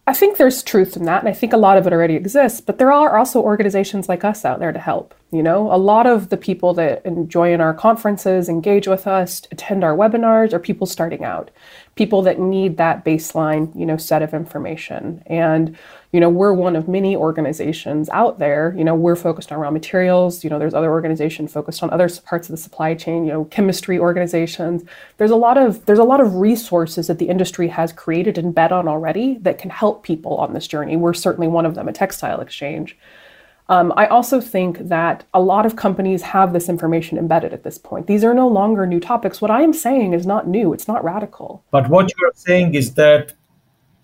[0.05, 2.59] I think there's truth in that, and I think a lot of it already exists,
[2.59, 5.15] but there are also organizations like us out there to help.
[5.31, 9.81] You know, a lot of the people that join our conferences, engage with us, attend
[9.81, 11.51] our webinars are people starting out,
[11.95, 15.23] people that need that baseline, you know, set of information.
[15.25, 15.77] And,
[16.13, 18.75] you know, we're one of many organizations out there.
[18.77, 20.43] You know, we're focused on raw materials.
[20.43, 23.45] You know, there's other organizations focused on other parts of the supply chain, you know,
[23.45, 24.83] chemistry organizations.
[25.17, 28.53] There's a lot of there's a lot of resources that the industry has created and
[28.53, 30.95] bet on already that can help people on this journey.
[30.95, 32.95] We're certainly one of them, a textile exchange.
[33.69, 37.79] Um, I also think that a lot of companies have this information embedded at this
[37.79, 38.05] point.
[38.05, 39.41] These are no longer new topics.
[39.41, 41.63] What I am saying is not new, it's not radical.
[41.71, 43.33] But what you're saying is that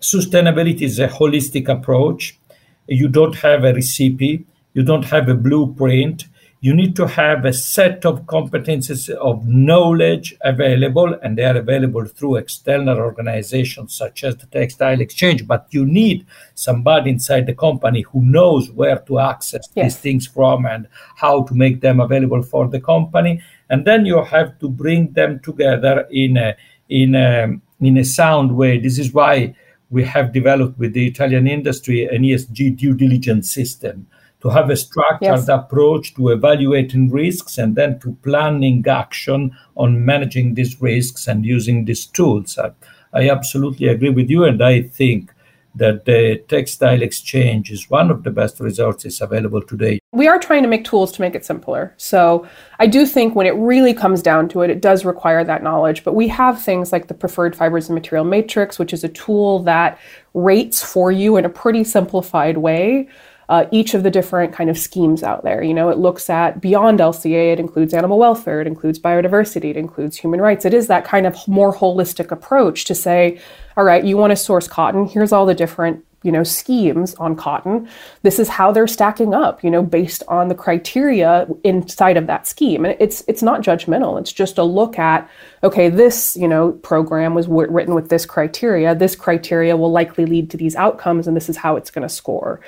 [0.00, 2.38] sustainability is a holistic approach.
[2.86, 6.24] You don't have a recipe, you don't have a blueprint,
[6.62, 12.04] you need to have a set of competences of knowledge available, and they are available
[12.04, 15.46] through external organizations such as the Textile Exchange.
[15.46, 19.94] But you need somebody inside the company who knows where to access yes.
[19.94, 20.86] these things from and
[21.16, 23.40] how to make them available for the company.
[23.70, 26.56] And then you have to bring them together in a
[26.90, 28.78] in a in a sound way.
[28.78, 29.54] This is why
[29.90, 34.06] we have developed with the Italian industry an ESG due diligence system
[34.40, 35.48] to have a structured yes.
[35.48, 41.84] approach to evaluating risks and then to planning action on managing these risks and using
[41.84, 42.58] these tools.
[42.58, 42.70] I,
[43.12, 45.32] I absolutely agree with you, and I think
[45.74, 50.00] that the textile exchange is one of the best resources available today.
[50.12, 51.94] We are trying to make tools to make it simpler.
[51.96, 52.46] So
[52.78, 56.02] I do think when it really comes down to it, it does require that knowledge.
[56.02, 59.60] But we have things like the preferred fibers and material matrix, which is a tool
[59.60, 59.98] that
[60.34, 63.08] rates for you in a pretty simplified way
[63.50, 65.60] uh, each of the different kind of schemes out there.
[65.60, 69.76] You know, it looks at beyond LCA, it includes animal welfare, it includes biodiversity, it
[69.76, 70.64] includes human rights.
[70.64, 73.40] It is that kind of more holistic approach to say,
[73.76, 77.34] all right, you want to source cotton, here's all the different you know schemes on
[77.34, 77.88] cotton.
[78.22, 82.46] This is how they're stacking up you know based on the criteria inside of that
[82.46, 82.84] scheme.
[82.84, 84.20] And it's it's not judgmental.
[84.20, 85.28] It's just a look at
[85.64, 88.94] okay this you know program was w- written with this criteria.
[88.94, 92.14] This criteria will likely lead to these outcomes and this is how it's going to
[92.14, 92.60] score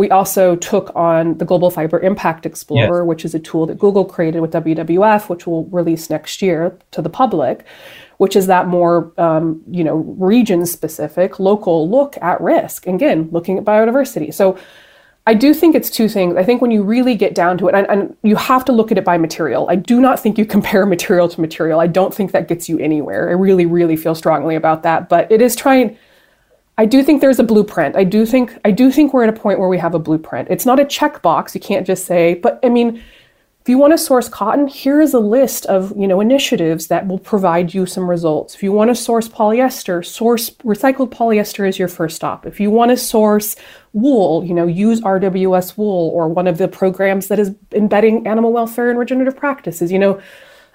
[0.00, 3.06] we also took on the Global Fiber Impact Explorer, yes.
[3.06, 7.02] which is a tool that Google created with WWF, which will release next year to
[7.02, 7.66] the public,
[8.16, 12.86] which is that more um, you know region specific, local look at risk.
[12.86, 14.32] Again, looking at biodiversity.
[14.32, 14.56] So
[15.26, 16.34] I do think it's two things.
[16.34, 18.90] I think when you really get down to it, and, and, you have to look
[18.90, 19.68] at it by material.
[19.68, 21.78] I do not think you compare material to material.
[21.78, 23.28] I don't think that gets you anywhere.
[23.28, 25.10] I really, really feel strongly about that.
[25.10, 25.98] But it is trying.
[26.80, 27.94] I do think there's a blueprint.
[27.94, 30.48] I do think I do think we're at a point where we have a blueprint.
[30.48, 31.54] It's not a checkbox.
[31.54, 32.96] You can't just say, but I mean,
[33.60, 37.06] if you want to source cotton, here is a list of you know initiatives that
[37.06, 38.54] will provide you some results.
[38.54, 42.46] If you want to source polyester, source recycled polyester is your first stop.
[42.46, 43.56] If you want to source
[43.92, 48.54] wool, you know, use RWS wool or one of the programs that is embedding animal
[48.54, 49.92] welfare and regenerative practices.
[49.92, 50.22] You know,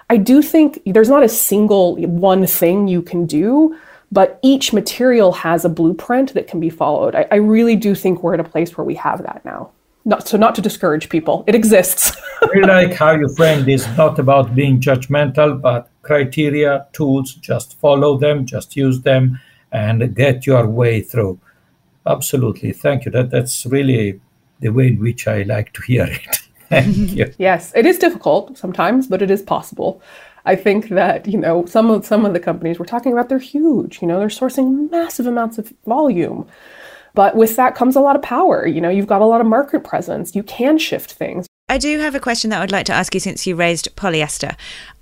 [0.08, 3.76] I do think there's not a single one thing you can do,
[4.12, 7.14] but each material has a blueprint that can be followed.
[7.14, 9.70] I, I really do think we're at a place where we have that now.
[10.04, 11.42] Not so not to discourage people.
[11.48, 12.16] It exists.
[12.42, 18.16] I like how you framed this not about being judgmental but criteria tools just follow
[18.16, 19.40] them just use them
[19.72, 21.40] and get your way through.
[22.06, 22.72] Absolutely.
[22.72, 23.10] Thank you.
[23.10, 24.20] That that's really
[24.60, 26.36] the way in which i like to hear it.
[26.68, 27.34] Thank you.
[27.38, 30.00] Yes it is difficult sometimes but it is possible
[30.46, 33.38] I think that you know some of some of the companies we're talking about they're
[33.38, 34.00] huge.
[34.00, 36.46] You know they're sourcing massive amounts of volume,
[37.14, 38.66] but with that comes a lot of power.
[38.66, 40.34] You know, you've got a lot of market presence.
[40.34, 41.46] You can shift things.
[41.68, 43.94] I do have a question that I would like to ask you since you raised
[43.96, 44.56] polyester.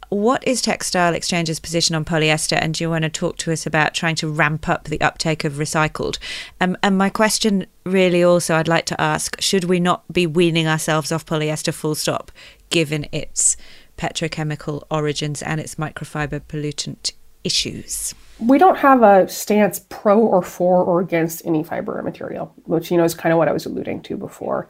[0.09, 2.59] What is Textile Exchange's position on polyester?
[2.59, 5.45] And do you want to talk to us about trying to ramp up the uptake
[5.45, 6.19] of recycled?
[6.61, 10.67] Um, and my question really also I'd like to ask should we not be weaning
[10.67, 12.33] ourselves off polyester full stop,
[12.71, 13.59] given its
[14.05, 18.15] petrochemical origins and its microfiber pollutant issues?
[18.41, 22.97] we don't have a stance pro or for or against any fiber material, which you
[22.97, 24.69] know is kind of what I was alluding to before.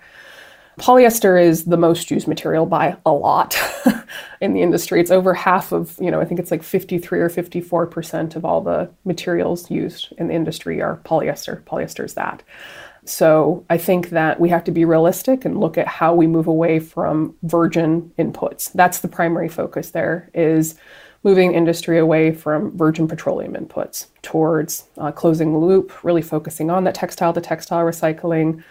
[0.78, 3.56] Polyester is the most used material by a lot
[4.40, 5.00] in the industry.
[5.00, 8.60] It's over half of, you know, I think it's like 53 or 54% of all
[8.60, 11.62] the materials used in the industry are polyester.
[11.62, 12.42] Polyester is that.
[13.04, 16.46] So I think that we have to be realistic and look at how we move
[16.46, 18.72] away from virgin inputs.
[18.72, 20.74] That's the primary focus there is
[21.22, 26.84] moving industry away from virgin petroleum inputs towards uh, closing the loop, really focusing on
[26.84, 28.62] that textile to textile recycling.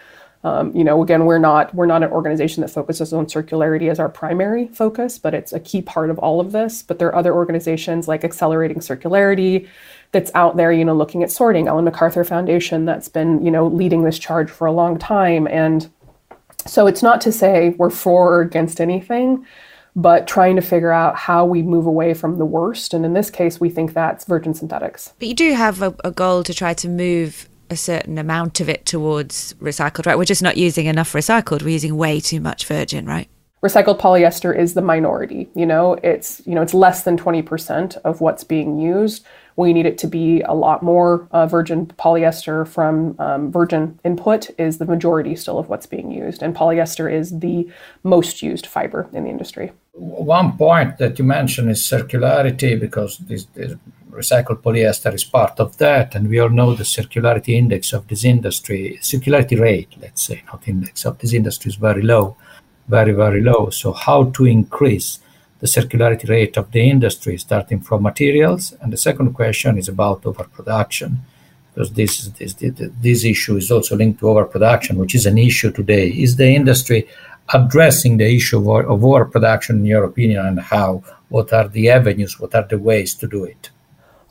[0.44, 3.98] Um, you know, again, we're not we're not an organization that focuses on circularity as
[3.98, 6.82] our primary focus, but it's a key part of all of this.
[6.82, 9.66] But there are other organizations like Accelerating Circularity
[10.14, 11.68] that's out there, you know, looking at sorting.
[11.68, 15.46] Ellen MacArthur Foundation that's been, you know, leading this charge for a long time.
[15.48, 15.90] And
[16.66, 19.44] so it's not to say we're for or against anything
[19.96, 22.94] but trying to figure out how we move away from the worst.
[22.94, 25.12] And in this case, we think that's virgin synthetics.
[25.18, 28.68] But you do have a, a goal to try to move a certain amount of
[28.68, 30.18] it towards recycled, right?
[30.18, 31.62] We're just not using enough recycled.
[31.62, 33.28] We're using way too much virgin, right?
[33.62, 35.48] Recycled polyester is the minority.
[35.54, 39.24] You know, it's you know it's less than twenty percent of what's being used.
[39.56, 41.28] We need it to be a lot more.
[41.30, 46.42] Uh, virgin polyester from um, virgin input is the majority still of what's being used,
[46.42, 47.68] and polyester is the
[48.02, 49.72] most used fiber in the industry.
[49.92, 53.74] One point that you mentioned is circularity, because this, this
[54.10, 58.24] recycled polyester is part of that, and we all know the circularity index of this
[58.24, 62.36] industry, circularity rate, let's say, not index of this industry is very low,
[62.88, 63.70] very very low.
[63.70, 65.20] So how to increase
[65.60, 68.74] the circularity rate of the industry, starting from materials.
[68.80, 71.18] And the second question is about overproduction,
[71.74, 76.08] because this, this, this issue is also linked to overproduction, which is an issue today.
[76.08, 77.08] Is the industry
[77.52, 81.02] addressing the issue of, of overproduction, in your opinion, and how?
[81.28, 82.38] What are the avenues?
[82.38, 83.70] What are the ways to do it?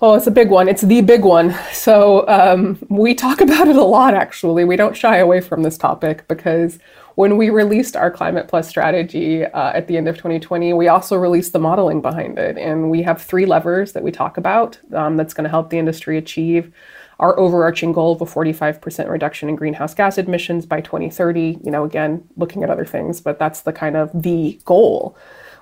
[0.02, 0.68] Oh, it's a big one.
[0.68, 1.56] It's the big one.
[1.72, 4.66] So um, we talk about it a lot, actually.
[4.66, 6.78] We don't shy away from this topic because
[7.16, 11.16] when we released our Climate Plus strategy uh, at the end of 2020, we also
[11.16, 12.58] released the modeling behind it.
[12.58, 15.78] And we have three levers that we talk about um, that's going to help the
[15.78, 16.72] industry achieve
[17.20, 21.60] our overarching goal of a 45% reduction in greenhouse gas emissions by 2030.
[21.64, 25.16] You know, again, looking at other things, but that's the kind of the goal.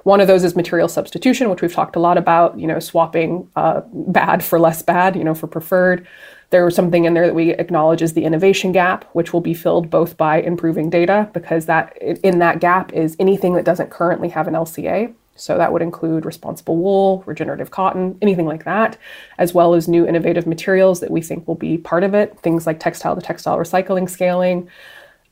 [0.03, 3.47] One of those is material substitution, which we've talked a lot about, you know, swapping
[3.55, 6.07] uh, bad for less bad, you know, for preferred.
[6.51, 9.53] There was something in there that we acknowledge is the innovation gap, which will be
[9.53, 14.29] filled both by improving data, because that in that gap is anything that doesn't currently
[14.29, 15.13] have an LCA.
[15.35, 18.97] So that would include responsible wool, regenerative cotton, anything like that,
[19.37, 22.67] as well as new innovative materials that we think will be part of it, things
[22.67, 24.69] like textile to textile recycling scaling.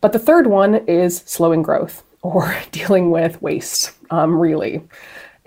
[0.02, 4.82] But the third one is slowing growth or dealing with waste, um, really.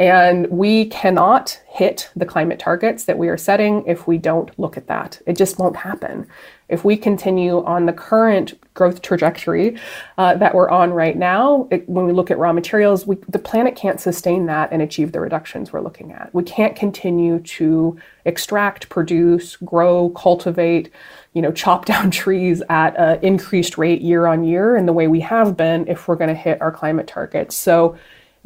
[0.02, 4.76] And we cannot hit the climate targets that we are setting if we don't look
[4.76, 5.22] at that.
[5.26, 6.26] It just won't happen.
[6.68, 9.78] If we continue on the current growth trajectory
[10.18, 13.38] uh, that we're on right now, it, when we look at raw materials, we, the
[13.38, 16.34] planet can't sustain that and achieve the reductions we're looking at.
[16.34, 20.90] We can't continue to extract, produce, grow, cultivate,
[21.32, 25.06] you know, chop down trees at an increased rate year on year in the way
[25.06, 27.54] we have been if we're going to hit our climate targets.
[27.54, 27.96] So,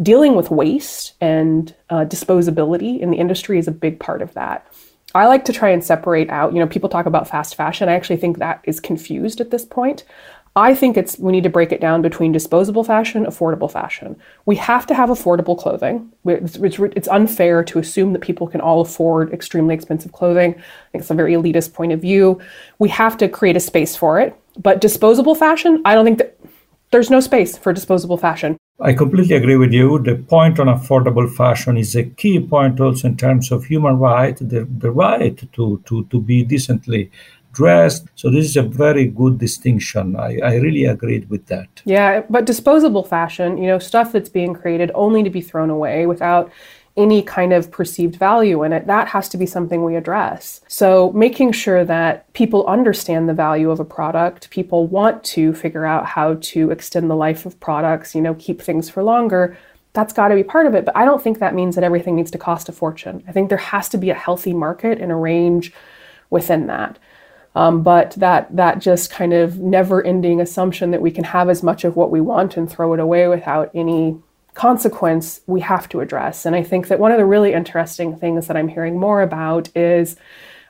[0.03, 4.66] dealing with waste and uh, disposability in the industry is a big part of that.
[5.14, 7.88] I like to try and separate out, you know, people talk about fast fashion.
[7.88, 10.05] I actually think that is confused at this point.
[10.57, 14.16] I think it's we need to break it down between disposable fashion, affordable fashion.
[14.47, 16.11] We have to have affordable clothing.
[16.24, 20.55] It's, it's, it's, unfair to assume that people can all afford extremely expensive clothing.
[20.55, 22.40] I think it's a very elitist point of view.
[22.78, 24.34] We have to create a space for it.
[24.59, 26.38] But disposable fashion, I don't think that
[26.90, 28.57] there's no space for disposable fashion.
[28.79, 29.99] I completely agree with you.
[29.99, 34.37] The point on affordable fashion is a key point also in terms of human right,
[34.37, 37.11] the, the right to, to, to be decently
[37.53, 38.07] dressed.
[38.16, 40.14] So this is a very good distinction.
[40.14, 41.68] I, I really agreed with that.
[41.87, 46.07] Yeah, but disposable fashion, you know, stuff that's being created only to be thrown away
[46.07, 46.53] without
[46.97, 50.61] any kind of perceived value in it, that has to be something we address.
[50.68, 55.84] So, making sure that people understand the value of a product, people want to figure
[55.84, 59.57] out how to extend the life of products, you know, keep things for longer,
[59.92, 60.84] that's got to be part of it.
[60.84, 63.24] But I don't think that means that everything needs to cost a fortune.
[63.26, 65.72] I think there has to be a healthy market and a range
[66.30, 66.99] within that.
[67.55, 71.84] Um, but that that just kind of never-ending assumption that we can have as much
[71.84, 74.18] of what we want and throw it away without any
[74.57, 76.46] consequence we have to address.
[76.46, 79.68] And I think that one of the really interesting things that I'm hearing more about
[79.76, 80.16] is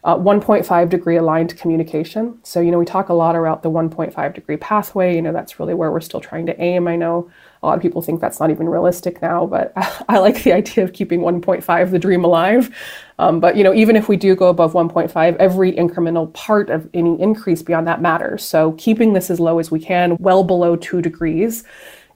[0.02, 2.38] uh, 1.5 degree aligned communication.
[2.42, 5.14] So, you know, we talk a lot about the 1.5 degree pathway.
[5.14, 6.88] You know, that's really where we're still trying to aim.
[6.88, 7.30] I know
[7.62, 9.72] a lot of people think that's not even realistic now, but
[10.08, 12.76] I like the idea of keeping 1.5 the dream alive.
[13.20, 16.90] Um, but, you know, even if we do go above 1.5, every incremental part of
[16.92, 18.44] any increase beyond that matters.
[18.44, 21.62] So, keeping this as low as we can, well below two degrees,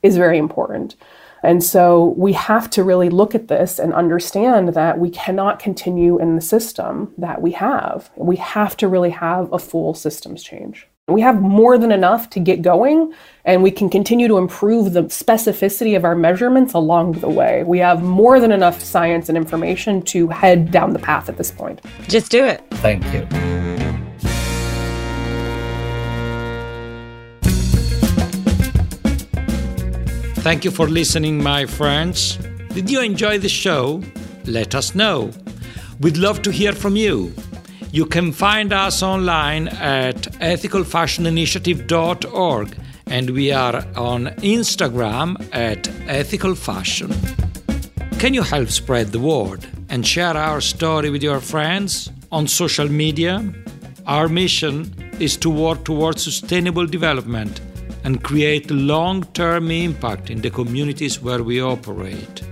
[0.03, 0.97] is very important.
[1.43, 6.19] And so we have to really look at this and understand that we cannot continue
[6.19, 8.11] in the system that we have.
[8.17, 10.87] We have to really have a full systems change.
[11.09, 13.13] We have more than enough to get going,
[13.45, 17.65] and we can continue to improve the specificity of our measurements along the way.
[17.65, 21.51] We have more than enough science and information to head down the path at this
[21.51, 21.81] point.
[22.07, 22.63] Just do it.
[22.75, 23.80] Thank you.
[30.43, 32.39] Thank you for listening, my friends.
[32.73, 34.03] Did you enjoy the show?
[34.47, 35.33] Let us know.
[36.01, 37.35] We'd love to hear from you.
[37.93, 42.77] You can find us online at ethicalfashioninitiative.org
[43.09, 47.13] and we are on Instagram at ethicalfashion.
[48.19, 52.89] Can you help spread the word and share our story with your friends on social
[52.89, 53.45] media?
[54.07, 57.61] Our mission is to work towards sustainable development
[58.05, 62.43] and create long term impact in the communities where we operate.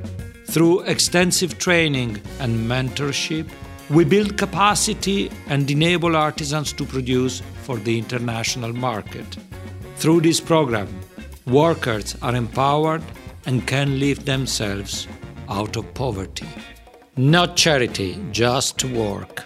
[0.46, 3.48] Through extensive training and mentorship,
[3.90, 9.36] we build capacity and enable artisans to produce for the international market.
[9.96, 10.88] Through this program,
[11.46, 13.02] workers are empowered
[13.46, 15.08] and can lift themselves
[15.48, 16.48] out of poverty.
[17.16, 19.44] Not charity, just work.